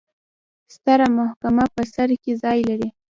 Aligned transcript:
ستره 0.75 1.07
محکمه 1.17 1.65
په 1.73 1.81
سر 1.93 2.09
کې 2.23 2.31
ځای 2.43 2.59
لري. 2.69 2.89